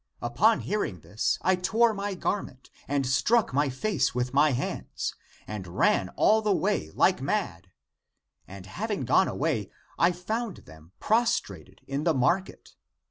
[0.19, 5.13] Upon hearing this, I tore my garment, and struck my face with the hands,
[5.45, 7.69] and ran all the way like mad.
[8.47, 9.69] And having gone away,
[9.99, 12.73] I found them prostrated in the market.